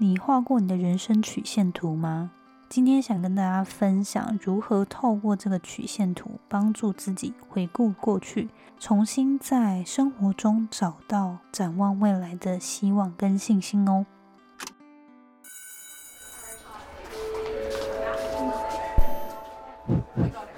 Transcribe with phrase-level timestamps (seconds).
[0.00, 2.30] 你画过你的人生曲线图吗？
[2.68, 8.48] 今天想跟大家分享如何透过这个曲线图，帮助自己回顾过去，
[8.78, 14.06] 重新在生活中找到展望未来的希望跟信心哦。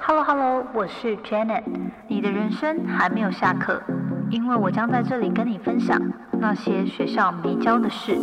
[0.00, 1.64] Hello Hello，我是 Janet，
[2.08, 3.82] 你的人生还没有下课，
[4.30, 5.98] 因为我将在这里跟你分享
[6.32, 8.18] 那些学校没教的事。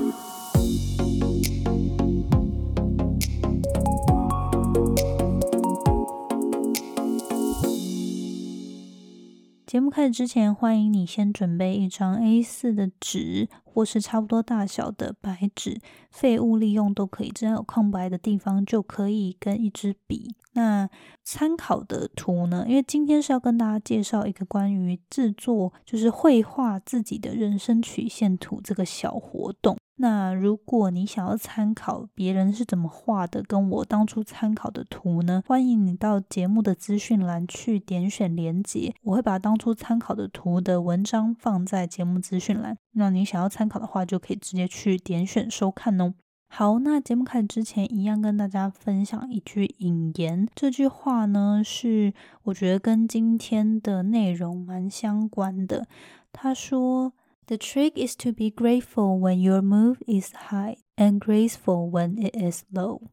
[9.78, 17.30] 节目开始之前，欢迎你先准备一张 A4 的纸，或是差不多大小的白纸，废物利用都可以。
[17.30, 20.34] 只要有空白的地方，就可以跟一支笔。
[20.54, 20.90] 那
[21.24, 22.66] 参考的图呢？
[22.68, 29.78] 因为今天是要跟大家介绍一个关于制作，就是绘画自己的人生曲线图这个小活动。
[30.00, 35.42] 那如果你想要参考别人是怎么画的，跟我当初参考的图呢？
[35.48, 42.78] 欢迎你到节目的资讯栏去点选连接，我会把当初参考的图的文章放在节目资讯栏。
[42.92, 46.14] 那你想要参考的话，就可以直接去点选收看哦。
[46.48, 50.48] 好，那节目开始之前，一样跟大家分享一句引言。
[50.54, 55.88] 这句话呢，是我觉得跟今天的内容蛮相关的。
[56.32, 57.14] 他说。
[57.48, 62.66] The trick is to be grateful when your move is high and graceful when it is
[62.74, 63.04] low。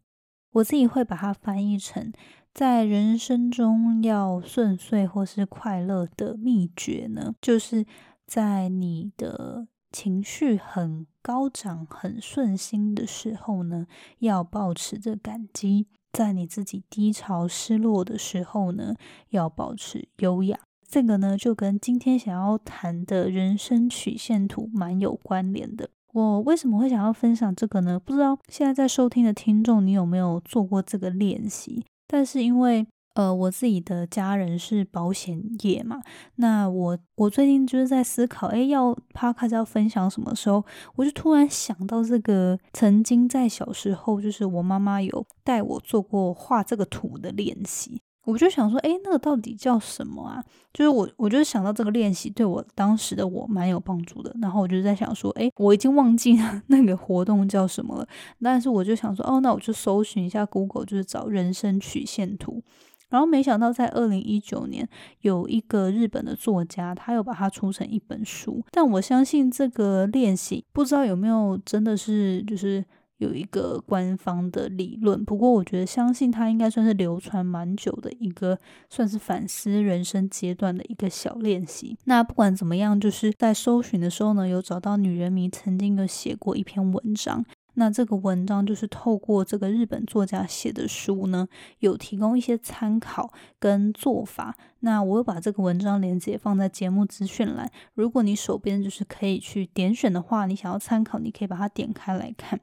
[0.51, 2.13] 我自己会把它翻译成，
[2.53, 7.87] 在人生中要顺遂或是快乐的秘诀呢，就是
[8.27, 13.87] 在你的情绪很高涨、很顺心的时候呢，
[14.19, 18.97] 要保持着感激；在你自己低潮、失落的时候呢，
[19.29, 20.59] 要保持优雅。
[20.95, 25.91] 这个呢，就跟今天想要谈的人生曲线图蛮有关联的。
[26.13, 27.99] 我为什么会想要分享这个呢？
[27.99, 31.85] 不知道现在在收听的听众，你有没有做过这个练习？
[32.07, 36.01] 但是因为呃，我自己的家人是保险业嘛，
[36.37, 40.65] 那我我最近就是在思考，哎，要 p 开始要分享什么时候，
[40.95, 48.01] 我就突然想到这个，曾经在小时候，就是我妈妈有带我做过画这个图的练习。
[48.25, 50.43] 我就想说，哎，那个到底叫什么啊？
[50.73, 54.35] 就是我，我就想到这个练习对我当时的我蛮有帮助的。
[54.41, 56.37] 然后我就在想说，哎，我已经忘记
[56.69, 58.09] 那个活动叫什么了。
[58.43, 62.63] 但是我就想说，哦，那我就搜寻一下 Google，就是找人生曲线图。
[63.11, 64.89] 然后没想到在二零一九年，
[65.21, 68.65] 有一个日本的作家，他又把它出成一本书。
[68.71, 72.85] 但我相信这个练习，不知道有没有真的是就是。
[73.19, 78.59] 有一个官方的理论，不过我觉得相信它应该算是流传蛮久的一个，
[78.91, 81.97] 算是反思人生阶段的一个小练习。
[82.05, 87.45] 那不管怎么样，就是在搜寻的时候呢，有找到女人迷曾经有写过一篇文章。
[87.75, 91.49] 那这个文章就是透过这个日本作家写的书呢，
[91.81, 94.57] 有提供一些参考跟做法。
[94.81, 102.61] 那我有把这个文章链接放在节目资讯栏，如果你手边就是可以去点选的话，你想要参考，你可以把它点开来看。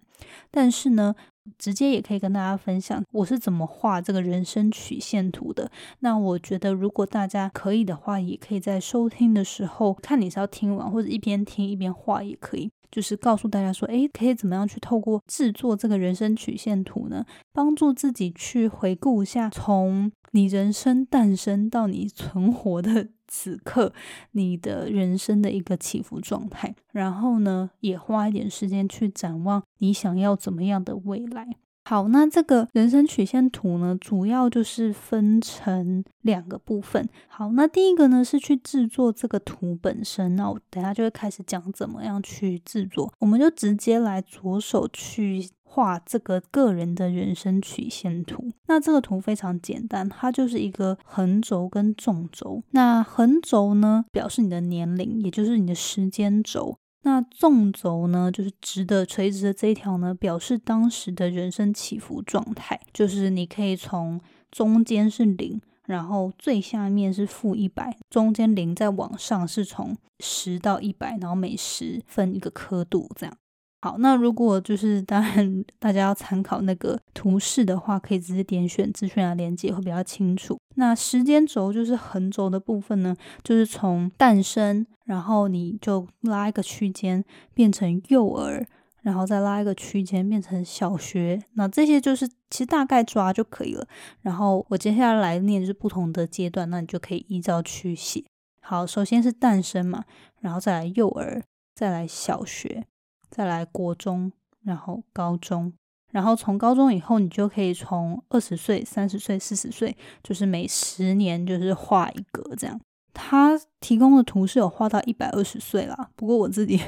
[0.51, 1.15] 但是呢，
[1.57, 5.71] 直接也可以跟大家分享我是怎么画这个人生曲线图的。
[5.99, 12.71] 那我觉得如果大家可以的话，也可以在收听的时候看你是要听完，或者一边听一边画也可以。
[12.91, 17.25] 就是告诉大家说，诶，可以怎么样去透过制作这个人生曲线图呢？
[17.53, 23.93] 帮助自己去回顾一下，从你人生诞生到你存活的 此刻，
[24.31, 26.75] 你的人生的一个起伏状态。
[26.91, 31.55] 然后呢，也花一点时间去展望你想要怎么样的未来。
[31.83, 37.09] 好，那这个人生曲线图呢，主要就是分成两个部分。
[37.27, 40.35] 好，那第一个呢是去制作这个图本身。
[40.35, 43.11] 那我等下就会开始讲怎么样去制作。
[43.19, 48.51] 我们就直接来着手去画这个个人的人生曲线图。
[48.67, 52.63] 那这个图非常简单，它就是一个横轴跟纵轴。
[52.71, 56.77] 那横轴呢表示你的年龄，也就是你的时间轴。
[57.03, 62.79] 那纵轴呢，就是直的、垂直的这一条呢，表示当时的人生起伏状态。
[62.93, 64.21] 就是你可以从
[64.51, 73.35] 中间是零，然后最下面是负一百，中间零再往上是从十到一百，然后每十分一个刻度这样。
[73.83, 80.59] 好，那如果就是当然大家要参考那个图示的话，可以直接点选资讯栏连接会比较清楚。
[80.75, 87.25] 那时间轴就是横轴的部分呢，就是从诞生，然后你就拉一个区间
[87.55, 88.63] 变成幼儿，
[89.01, 91.41] 然后再拉一个区间变成小学。
[91.55, 93.87] 那这些就是其实大概抓就可以了。
[94.21, 98.23] 然后我接下来念是不同的阶段，那你就可以依照去写。
[98.61, 100.03] 好，首先是诞生嘛，
[100.39, 101.41] 然后再来幼儿，
[101.73, 102.85] 再来小学。
[103.31, 104.31] 再来国中，
[104.63, 105.73] 然后高中，
[106.11, 112.79] 然后从高中以后，你就可以从二十岁、三十岁、四十岁，就是每十年就是画一格这样。
[113.13, 116.79] 他提供的图是有画到一百二十岁啦，不过我自己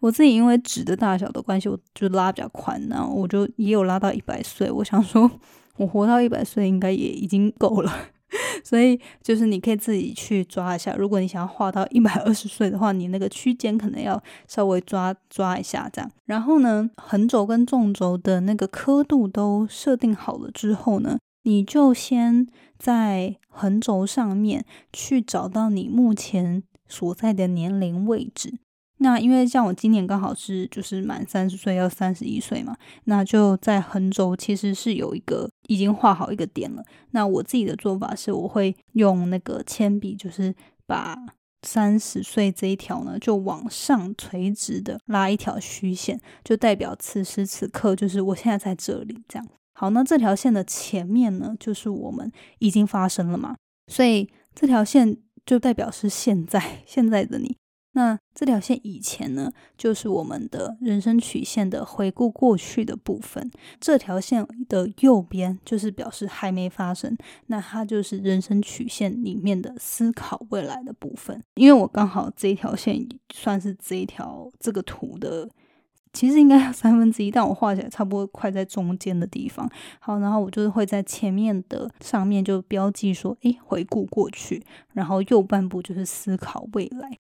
[0.00, 4.70] 我自己因为纸的大小的关系，我就拉比较宽，然后我就也有拉到一百岁。
[4.70, 5.30] 我想说，
[5.76, 7.92] 我活到一百岁应该也已经够了，
[8.64, 10.94] 所以就是你可以自己去抓一下。
[10.96, 16.10] 如果你想要画到一百二十岁的话，你那个区间可能要稍微抓抓一下这样。
[16.26, 22.46] 然后呢，横轴跟纵轴的那个刻度都设定好了之后呢，你就先。
[22.78, 24.62] 在横轴上面
[24.92, 28.58] 去找到你目前所在的年龄位置。
[28.98, 36.82] 那因为像我今年刚好是就是满三十岁，要三十一岁嘛，那就在横轴其实是有一个已经画好一个点了。
[37.10, 40.54] 那我自己的做法是，我会用那个铅笔，就是
[40.86, 41.16] 把
[41.62, 49.48] 三十岁这一条呢，就往上垂直的拉一条虚线，就代表此时此刻就是我现在在这里这样。
[49.74, 52.30] 好，那这条线的前面呢，就是我们
[52.60, 53.56] 已经发生了嘛，
[53.88, 57.56] 所以这条线就代表是现在 现在的你。
[57.96, 63.50] 那这条线以前呢，就是我们的人生曲线的回顾过去的部分。
[63.80, 67.16] 这条线的右边就是表示还没发生，
[67.46, 71.42] 那它就是人生曲线里面的思考未来的部分。
[71.54, 75.48] 因为我刚好这一条线算是这一条这个图的。
[76.12, 79.70] 其实应该要三分之一，但我画起来差不多快在中间的地方。
[80.00, 84.64] 好，然后我就是会在前面的上面就标记说，诶，回顾过去，
[84.94, 87.18] 然后右半部就是思考未来。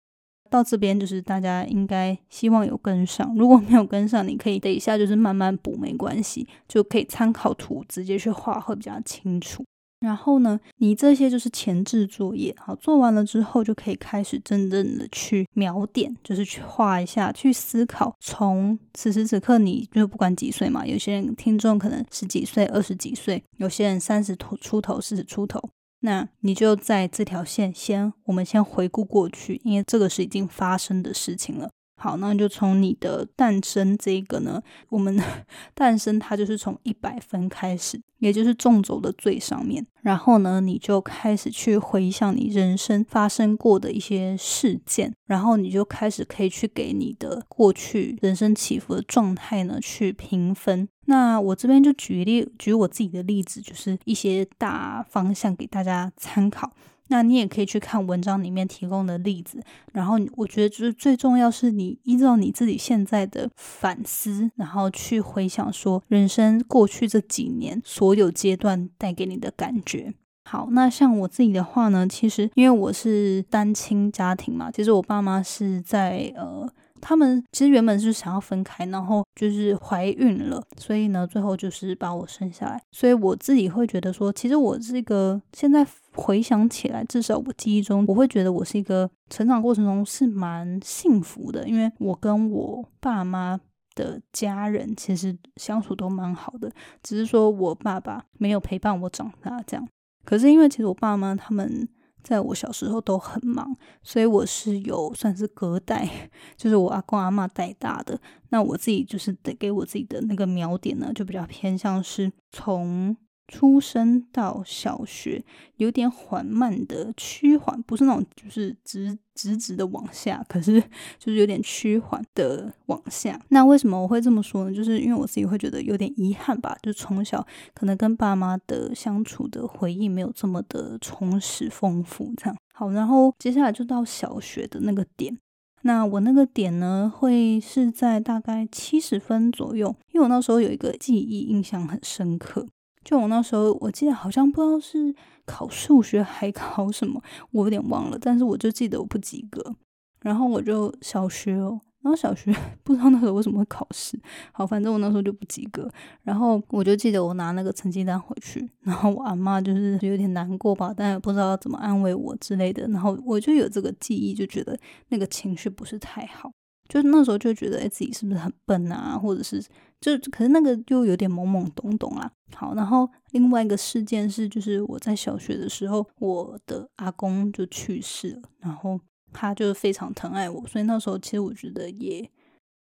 [0.49, 9.65] 到这边就是大家应该希望有跟上，如果没有跟上，你可以等一下就是慢慢补，没关系，就可以参考图直接去画会比较清楚。
[10.01, 18.15] 然后呢，你这些就是前置作业，好，做完了之后就可以开始真正的去描点，就是去画一下，去思考。
[18.19, 25.59] 从此时此刻，你就不管几岁嘛，有些人听众可能十几岁、二十几岁，有些人三十出出头、四十出头，
[26.01, 31.69] 那你就在这条线先，我们先回顾过去，因为这个是已经发生的事情了。
[32.05, 35.19] 好，那就从你的诞生这个呢，我们
[35.73, 39.83] 诞生它就是从一百分开始，也就是纵轴的最上面。
[40.03, 50.87] 然后呢，你就开始去回想你人生发生过的一些事件，然后你就开始可以去给你的过去人生起伏的状态呢去评分。
[51.05, 56.71] 那我这边就举例，举我自己的例子，就是一些大方向给大家参考。
[57.07, 59.61] 那你也可以去看文章里面提供的例子，
[59.93, 70.13] 然后我觉得就是最重要是你依照你自己现在的反思，然后去回想说人生过去这几年所有阶段带给你的感觉。
[70.45, 76.69] 好，那像我自己的话呢，其实因为我是单亲家庭嘛，其实我爸妈是在呃。
[77.07, 82.81] 他们其实原本是想要分开，然后就是怀孕了，所以呢，最后就是把我生下来。
[82.91, 85.85] 所以我自己会觉得说，其实我这个现在
[86.15, 93.59] 回想起来，至少我记忆中，我会觉得我是一个成长过程中是蛮幸福的，因为我跟我爸妈
[93.93, 96.71] 的家人其实相处都蛮好的，
[97.03, 99.87] 只是说我爸爸没有陪伴我长大这样。
[100.23, 101.87] 可是因为其实我爸妈他们。
[102.25, 106.09] 在我小时候都很忙，所以我是有算是隔代，
[106.57, 108.19] 就是我阿公阿妈带大的。
[108.49, 113.15] 那我自己就是得给我自己的那个描点呢，就比较偏向是从。
[113.47, 115.43] 出生到小学
[115.77, 120.81] 有点缓慢的趋缓，不是那种就是直直直的往下，可是
[121.19, 123.39] 就是有点趋缓的往下。
[123.49, 124.75] 那为什么我会这么说呢？
[124.75, 132.33] 就是因为我自己会觉得有点遗憾吧，就从小可能跟爸妈的相处的回忆没有这么的充实丰富。
[132.37, 135.37] 这样好，然后接下来就到小学的那个点。
[135.83, 142.67] 那我那个点呢，会是在大概七十分左右，因为我那时候有一个记忆印象很深刻。
[143.05, 147.21] 就我那时候，我记得好像不知道是考数学还考什么，
[147.51, 148.17] 我有点忘了。
[148.19, 149.75] 但是我就记得我不及格，
[150.21, 152.51] 然后我就小学哦，然后小学
[152.83, 154.19] 不知道那时候为什么会考试。
[154.51, 155.87] 好，反正我那时候就不及格，
[156.23, 162.87] 然后我就记得我拿那个成绩单回去，然后我阿妈就是有点难过吧，但也不知道怎么安慰我之类的。
[162.87, 164.75] 然后我就有这个记忆，就觉得
[165.09, 166.51] 那个情绪不是太好。
[166.87, 169.17] 就那时候就觉得，哎，自己是不是很笨啊？
[169.17, 169.63] 或者是，
[169.99, 172.31] 就可是那个就有点懵懵懂懂啦。
[172.55, 178.99] 好，然后另外一个事件是，就是我在小学的时候，我的阿公就去世了，然后
[179.33, 182.29] 他就非常疼爱我，所以那时候其实我觉得也，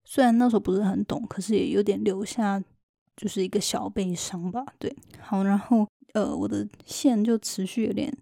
[0.04, 2.62] 虽然那时候不是很懂，可是也有点留下
[3.16, 4.64] 就是一个小悲伤吧。
[4.78, 8.12] 对，好，然后呃，我的线就持续有点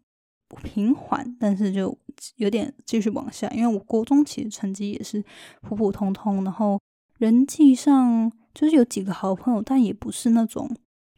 [0.56, 1.96] 平缓，但是就。
[2.36, 5.24] 有点继续往下，因为我国中其实成绩也是
[5.62, 6.78] 普普通通，然后
[7.16, 10.68] 人际上就是有几个好朋友，但也不是那种，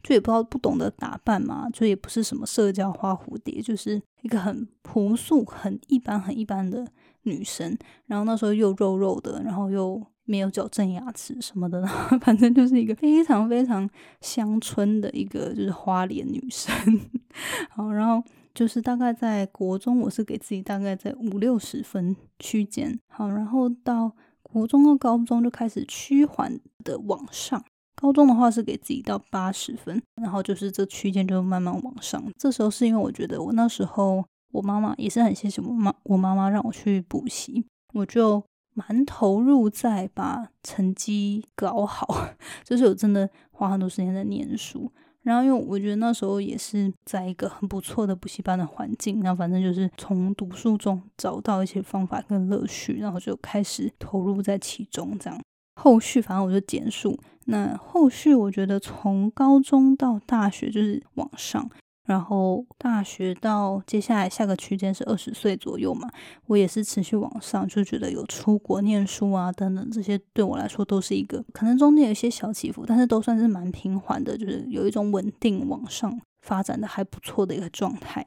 [0.01, 6.87] 就也不知道不懂得打扮嘛，就也不是什么社交花蝴蝶，就是一个很朴素、很一般、很一般的
[7.23, 7.77] 女生。
[8.05, 11.85] 然后那时候又肉肉的，然后又没有矫正牙齿什么的，
[12.23, 13.89] 反正就是一个非常非常
[14.21, 16.73] 乡村的一个就是花脸女生。
[17.71, 18.23] 好，然后。
[18.53, 27.63] 就是大概在国中，我是给自己大概在五六十分区间，好，然后到国中到高中就开始趋缓的往上。
[27.95, 32.23] 高中的话是给自己到八十分，然后就是这区间就慢慢往上。
[32.37, 38.43] 这时候是因为我觉得我那时候我妈妈也是很谢谢我妈，我妈妈让我去补习，我就
[38.73, 42.27] 蛮投入在把成绩搞好，
[42.63, 44.91] 就是我真的花很多时间在念书。
[45.23, 55.17] 然后，因为我觉得那时候也是在一个很不错的补习班的环境，然后反正就是从读书中找到一些方法跟乐趣，然后就开始投入在其中。
[55.17, 55.41] 这样，
[55.81, 57.17] 后续反正我就减数。
[57.45, 61.69] 那后续我觉得从高中到大学就是往上。
[62.05, 66.09] 然后大学到接下来下个区间是二十岁左右嘛，
[66.47, 78.25] 我也是持续往上，就觉得有出国念书啊等等这些对我来说都是一个可能中间有一些小起伏，但是都算是蛮平缓的，就是有一种稳定往上发展的还不错的一个状态。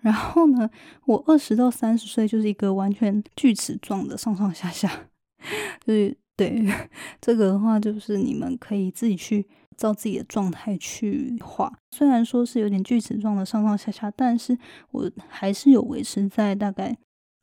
[0.00, 0.70] 然后呢，
[1.04, 4.90] 我二十到三十岁就是一个完全锯齿状的上上下下，
[5.84, 6.64] 就是对
[7.20, 9.46] 这个的话，就是你们可以自己去。
[9.80, 14.56] 照自己的状态去画，虽然说是有点锯齿状的上上下下，但是
[14.90, 16.94] 我还是有维持在大概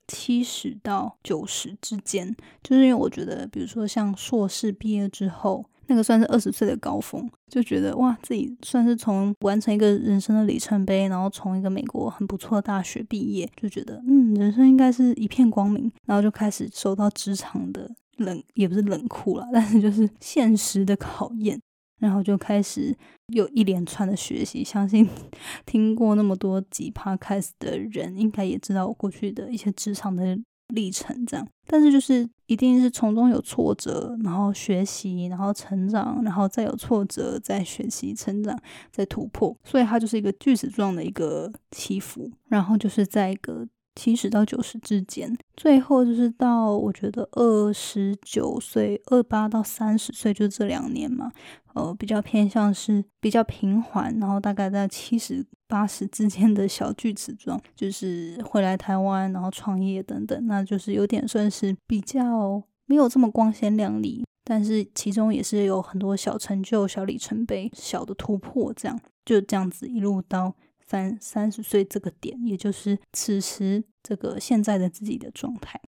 [0.07, 2.35] 七十到九十之间。
[2.61, 21.59] 就是因为我觉得，比如说像硕士毕业之后，那个算是二十岁的高峰，就觉得哇，自己算是从完成一个人生的里程碑，然后从一个美国很不错的大学毕业，就觉得嗯，人生应该是一片光明，然后就开始受到职场的冷，也不是冷酷了，但是就是现实的考验。
[21.99, 22.95] 然后就开始
[23.27, 25.07] 有一连串的学习，相信
[25.65, 30.37] 听过那么多集 podcast 的人，应该也知道我过去的一些职场的
[30.69, 31.25] 历程。
[31.25, 38.57] 这样，但是就是一定是从中有挫折，然后学习，然后成长，然后再有挫折，再学习成长，
[38.91, 39.55] 再突破。
[39.63, 43.67] 所以它就是一个锯齿状的一个起伏，然后就是在一个。
[43.97, 51.31] 七十到九十之间，最后就是到我觉得二十九岁、二八到三十岁，就这两年嘛，
[51.73, 70.53] 呃，比较偏向是比较平缓，然后大概在七十八十之间的小锯齿状，就是会来台湾，然后创业等等，那就是有点算是比较没有这么光鲜亮丽，但是其中也是有很多小成就、小里程碑、小的突破，这样就这样子一路到。
[70.87, 75.81] 三三十岁这个点，也就是此时这个现在的自己的状态。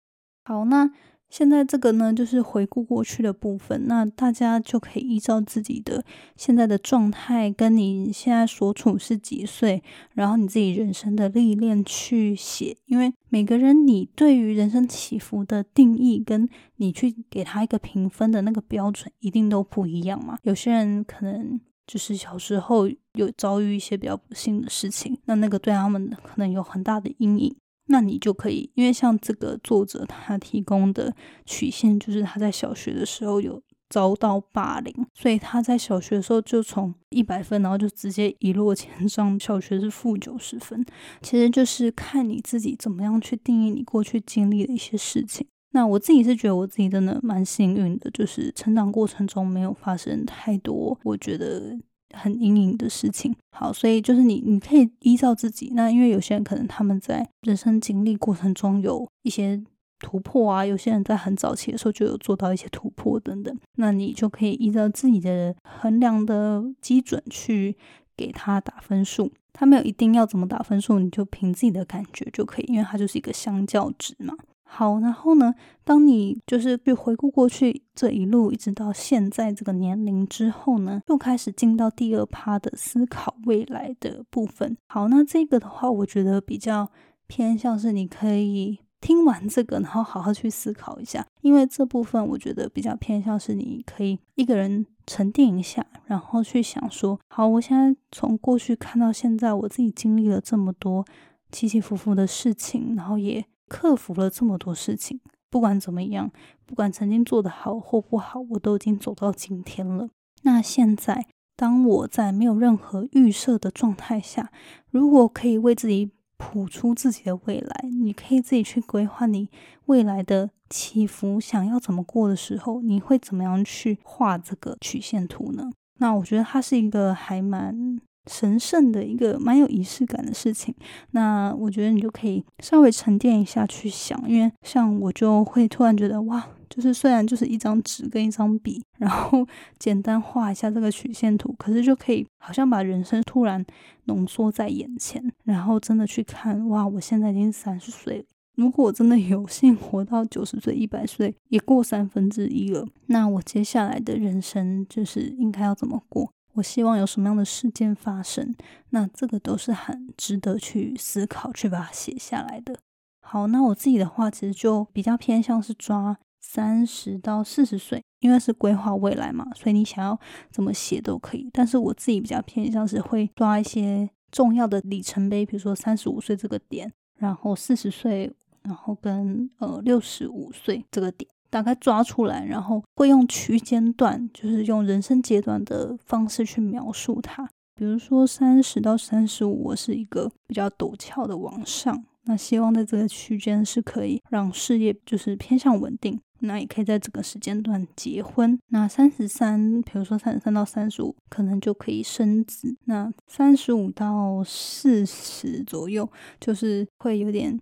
[0.45, 0.91] 好，那
[1.31, 3.87] 现在这个呢，就是回顾过去的部分。
[3.87, 6.03] 那大家就可以依照自己的
[6.37, 9.83] 现在的状态，跟你现在所处是几岁，
[10.15, 12.77] 然后你自己人生的历练去写。
[12.87, 20.39] 因为每个人你对于人生起伏的定义，跟你去给他一个评分的那个标准，一定都不一样嘛。
[20.43, 21.61] 有些人可能。
[21.89, 27.57] 就是小时候有遭遇一些比较不幸的事情，那那个对他们可能有很大的阴影。
[27.91, 31.17] 那你就可以，因为像这个作者他提供的
[31.47, 40.85] 曲线，就是他在小学的时候有遭到霸凌，所以他在小学的时候就从一百分，然后就直接一落千丈，小学是负九十分。
[41.23, 45.47] 其实就是看你自己怎么样去定义你过去经历的一些事情。
[45.73, 51.79] 那我自己是觉得我自己真的蛮幸运的，就是成长过程中没有发生太多我觉得
[52.15, 53.35] 很阴影的事情。
[53.53, 55.73] 好，所以就是你你可以依照自己。
[55.75, 59.63] 那因为有些人可能他们在人生经历过程中有一些
[59.99, 67.77] 突破啊，有些人在很早期的时候就有做到一些突破等等，那你就可以依照自己的衡量的基准去
[68.17, 69.31] 给他打分数。
[69.53, 74.33] 他没有一定要怎么打分数，你就凭自己的感觉就可以，因为它就是一个相较值嘛。
[74.71, 75.55] 好，然后呢？
[75.83, 84.77] 当你就是去回顾过去这一路，一直到现在这个年龄之后呢，又开始进到第二趴的思考未来的部分。
[84.87, 86.91] 好，那这个的话，我觉得比较
[87.27, 101.07] 偏向是你可以听完这个，然后好好去思考一下，因为这部分我觉得比较偏向是你可以一个人沉淀一下，然后去想说：好，我现在从过去看到现在，我自己经历了这么多
[101.51, 103.43] 起起伏伏的事情，然后也。
[103.69, 105.21] 克服了这么多事情，
[105.51, 106.31] 不管怎么样，
[106.67, 110.09] 不管曾经做的好或不好，我都已经走到今天了。
[110.43, 114.51] 那现在，当我在没有任何预设的状态下，
[114.91, 119.51] 如果可以为自己谱出自己的未来，你可以自己去规划你
[119.87, 125.71] 未来的起伏，想要怎么过的时候，你会怎么样去画这个曲线图呢？
[126.01, 130.75] 那我觉得它是一个还蛮神圣的一个蛮有仪式感的事情。
[131.13, 136.47] 那我觉得你就可以稍微沉淀一下去想，因为像我就会突然觉得哇。
[136.71, 139.45] 就是虽然就是一张纸跟一张笔，然后
[139.79, 143.65] 简单画一下这个曲线图，可是就可以好像把人生突然
[144.05, 148.25] 浓缩在眼前， 然后真的去看哇，我现在已经三十岁了。
[148.55, 156.31] 如果我真的有幸活到九十岁、一百岁，也过三分之一了，那我接下来的人生就是应该要怎么过？
[156.59, 158.55] 我希望有什么样的事件发生？
[158.91, 162.77] 那这个都是很值得去思考，去把它写下来的。
[163.21, 166.19] 好，那我自己的话，其实就比较偏向是抓。
[166.41, 170.19] 三十到四十岁，因为是规划未来嘛，所以你想要
[170.51, 171.51] 怎么写都可以。
[171.53, 187.49] 但是我自己比较偏向是会抓一些重要的里程碑，比如说三十五岁这个点，然后四十岁，然后跟呃六十五岁这个点，大概抓出来，然后会用区间段，就是用人生阶段的方式去描述它。
[187.75, 196.21] 比如说三十到三十五，我是一个比较陡峭的往上，那希望在这个区间是可以让事业就是偏向稳定。
[196.41, 198.57] 那也可以在这个时间段结婚。
[198.69, 202.77] 那三十三，比如说三十三到三十五，可能就可以生子。
[202.85, 206.09] 那三十五到四十左右，
[206.41, 207.61] 就是会有点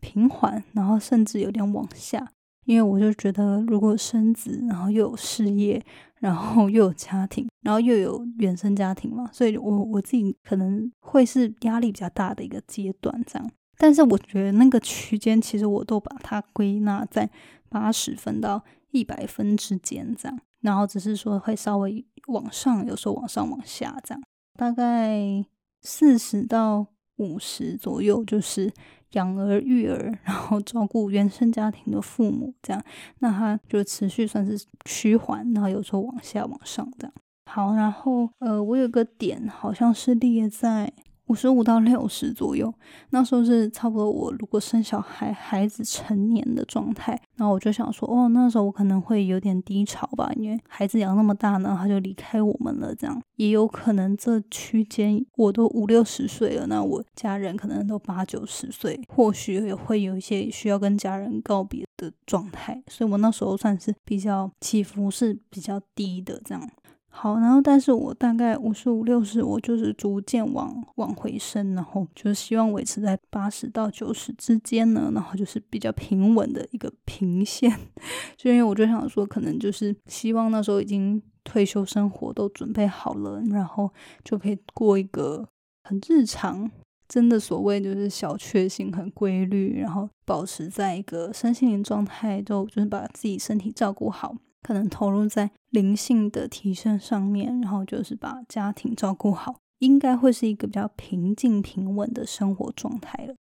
[0.00, 2.28] 平缓，然后甚至有点往下。
[2.68, 5.82] 因为我就觉得，如果生子，然后又有事业，
[6.20, 13.50] 然后又有家庭，然后又有原生家庭嘛，所以我我自己可能会是压力比较大的一个阶段这样。
[13.78, 17.28] 但是我觉得那个区间，其实我都把它归纳在。
[17.70, 24.22] 八十分到一百分之间这样，然后只是说会稍微往上，有时候往上往下这样。
[24.54, 25.44] 大概
[25.82, 26.86] 四十到
[27.18, 28.72] 五十左右，就是
[29.12, 32.82] 养儿育儿， 然后照顾原生家庭的父母这样。
[33.20, 37.12] 那他就持续算是趋缓，然后有时候往下往上这样。
[37.46, 40.92] 好，然后呃，我有个点好像是列在。
[41.28, 42.72] 五十五到六十左右，
[43.10, 44.10] 那时候是差不多。
[44.10, 52.94] 我如果生小孩，孩子成年的状态，然后我就想说，哦，那时候我可能会有点低潮吧，因为孩子养那么大呢，他就离开我们了。
[52.94, 62.82] 这样也有可能，这区间我都五六十岁了，那我家人可能都八九十岁，或许也会有一些需要跟家人告别的状态。
[62.88, 66.70] 所以我那时候算是比较起伏是比较低的，这样。
[67.20, 77.76] 好，然后但是我大概五十五六十，我就是逐渐往往回升，然后就是希望维持在八十到九十之间呢，然后就是比较平稳的一个平线。
[78.38, 85.44] 所以我就想说，可能就是希望那时候已经退休生活都准备好了，然后就可以过一个
[85.82, 86.70] 很日常，
[87.08, 94.36] 真的所谓就是小确幸、很规律，然后保持在一个身心灵状态，都就是把自己身体照顾好。
[94.62, 103.34] 可能投入在灵性的提升上面，然后就是把家庭照顾好，应该会是一个比较平静平稳的生活状态了。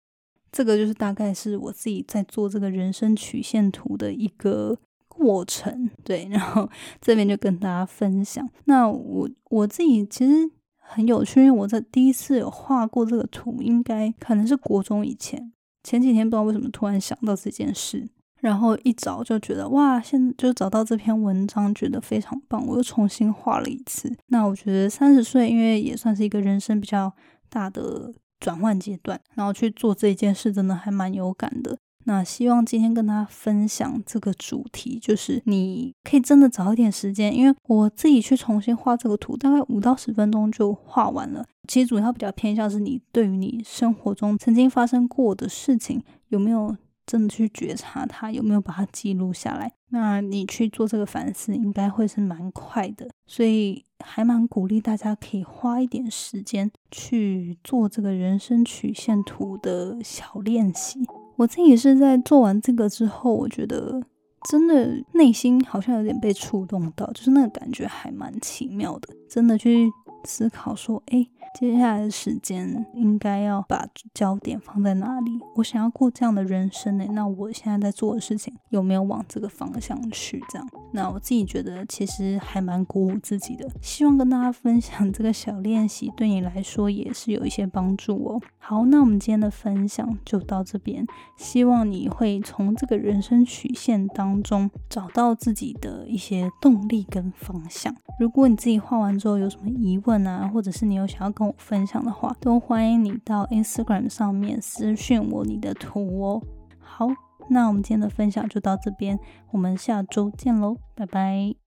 [0.51, 4.77] 这个就是大概是我自己在做这个人生曲线图的一个
[5.07, 6.27] 过程，对。
[6.31, 6.69] 然后
[7.01, 8.47] 这边就跟大家分享。
[8.65, 15.51] 那我我自己其实很有趣，因为我在第一次有画过这个图，应该可能是国中以前。
[15.83, 18.09] 前几天不知道为什么突然想到这件事。
[18.39, 22.65] 然后一找就觉得哇，现就找到这篇文章，觉得非常棒。
[22.65, 24.15] 我又重新画了一次。
[24.27, 27.11] 那我觉得三十岁，因为也算是一个人生比较
[27.49, 31.77] 大的转换阶段，然后去做这件事，真的还蛮有感的。
[32.05, 41.43] 那希望今天跟大家分享这个主题，就是你可以真的找一点时间，因为我自己去重新画这个图，大概五到十分钟就画完了。
[41.67, 46.77] 其实主要比较偏向是你对于你生活中曾经发生过的事情有没有。
[47.07, 60.99] 真的去觉察它有没有把它记录下来，那你去做这个反思应该会是蛮快的，所以还蛮鼓励大家可以花一点时间去做这个人生曲线图的小练习。
[61.37, 64.01] 我自己是在做完这个之后，我觉得
[64.49, 69.89] 真的内心好像有点被触动到，就是那个感觉还蛮奇妙的，真的去
[70.25, 71.25] 思考说，哎。
[71.59, 75.39] 接下来的时间应该要把焦点放在哪里？
[75.55, 77.05] 我想要过这样的人生呢？
[77.13, 80.39] 那我现在在做的事情有没有往这个方向去？
[80.49, 83.67] 这样，那我自己觉得其实还蛮鼓舞自己的。
[83.81, 88.39] 希望跟大家分享这个小练习，对你来说也是有一些帮助哦。
[88.59, 97.95] 好，那我们今天的分享就到这边，希望你会从这个人生曲线当中找到自己的一些动力跟方向。
[98.19, 106.41] 如果你自己画完之后有什么疑问啊，或者是你有想要跟分享的话，都欢迎你到 Instagram 上面私讯我你的图哦。
[106.79, 107.07] 好，
[107.49, 109.19] 那我们今天的分享就到这边，
[109.51, 111.66] 我们下周见喽，拜拜。